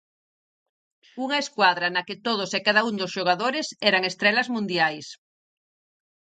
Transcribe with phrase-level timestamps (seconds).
[1.23, 5.07] Unha escuadra na que todos e cada un dos xogadores eran estrelas mundiais.